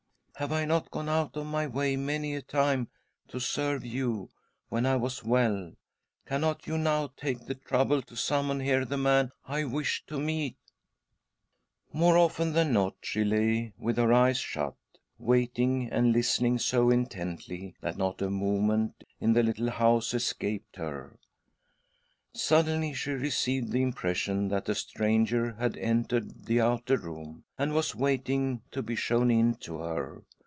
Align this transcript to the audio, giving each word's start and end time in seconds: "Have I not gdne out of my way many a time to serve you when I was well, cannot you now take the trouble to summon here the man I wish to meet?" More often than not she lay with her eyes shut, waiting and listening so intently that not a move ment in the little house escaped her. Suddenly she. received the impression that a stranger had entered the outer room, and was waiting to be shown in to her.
"Have 0.41 0.51
I 0.51 0.65
not 0.65 0.89
gdne 0.89 1.07
out 1.07 1.37
of 1.37 1.45
my 1.45 1.67
way 1.67 1.95
many 1.95 2.33
a 2.33 2.41
time 2.41 2.87
to 3.27 3.39
serve 3.39 3.85
you 3.85 4.31
when 4.69 4.87
I 4.87 4.95
was 4.95 5.23
well, 5.23 5.73
cannot 6.25 6.65
you 6.65 6.79
now 6.79 7.11
take 7.15 7.45
the 7.45 7.53
trouble 7.53 8.01
to 8.01 8.15
summon 8.15 8.59
here 8.59 8.83
the 8.83 8.97
man 8.97 9.31
I 9.45 9.65
wish 9.65 10.03
to 10.07 10.19
meet?" 10.19 10.57
More 11.93 12.17
often 12.17 12.53
than 12.53 12.73
not 12.73 12.95
she 13.03 13.23
lay 13.23 13.73
with 13.77 13.97
her 13.97 14.11
eyes 14.11 14.39
shut, 14.39 14.73
waiting 15.19 15.91
and 15.91 16.11
listening 16.11 16.57
so 16.57 16.89
intently 16.89 17.75
that 17.81 17.97
not 17.97 18.19
a 18.23 18.31
move 18.31 18.63
ment 18.63 19.03
in 19.19 19.33
the 19.33 19.43
little 19.43 19.69
house 19.69 20.11
escaped 20.11 20.77
her. 20.77 21.19
Suddenly 22.33 22.93
she. 22.95 23.11
received 23.11 23.71
the 23.71 23.83
impression 23.83 24.47
that 24.47 24.69
a 24.69 24.73
stranger 24.73 25.51
had 25.59 25.77
entered 25.77 26.45
the 26.45 26.61
outer 26.61 26.97
room, 26.97 27.43
and 27.59 27.73
was 27.73 27.93
waiting 27.93 28.63
to 28.71 28.81
be 28.81 28.95
shown 28.95 29.29
in 29.29 29.53
to 29.55 29.77
her. 29.77 30.23